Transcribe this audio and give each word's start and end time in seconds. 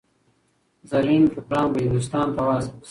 زرین 0.89 1.23
ټوکران 1.33 1.67
به 1.73 1.79
هندوستان 1.85 2.27
ته 2.35 2.41
واستول 2.47 2.73
شي. 2.73 2.77